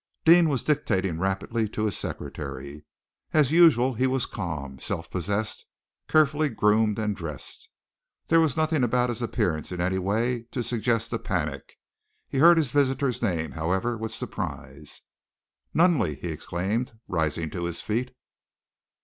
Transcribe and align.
Deane 0.25 0.49
was 0.49 0.63
dictating 0.63 1.19
rapidly 1.19 1.69
to 1.69 1.85
his 1.85 1.95
secretary. 1.95 2.83
As 3.33 3.51
usual 3.51 3.93
he 3.93 4.07
was 4.07 4.25
calm, 4.25 4.79
self 4.79 5.11
possessed, 5.11 5.63
carefully 6.07 6.49
groomed 6.49 6.97
and 6.97 7.15
dressed. 7.15 7.69
There 8.25 8.39
was 8.39 8.57
nothing 8.57 8.83
about 8.83 9.09
his 9.09 9.21
appearance 9.21 9.71
in 9.71 9.79
any 9.79 9.99
way 9.99 10.47
to 10.53 10.63
suggest 10.63 11.13
a 11.13 11.19
panic. 11.19 11.77
He 12.27 12.39
heard 12.39 12.57
his 12.57 12.71
visitor's 12.71 13.21
name, 13.21 13.51
however, 13.51 13.95
with 13.95 14.11
surprise. 14.11 15.03
"Nunneley!" 15.71 16.15
he 16.15 16.29
exclaimed, 16.29 16.93
rising 17.07 17.51
to 17.51 17.65
his 17.65 17.81
feet. 17.81 18.09